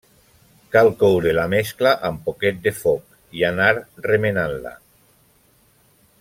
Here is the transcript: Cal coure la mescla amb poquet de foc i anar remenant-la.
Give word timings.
Cal 0.75 0.87
coure 1.01 1.33
la 1.39 1.43
mescla 1.51 1.91
amb 2.09 2.25
poquet 2.29 2.57
de 2.65 2.73
foc 2.79 3.21
i 3.41 3.47
anar 3.51 3.71
remenant-la. 4.09 4.73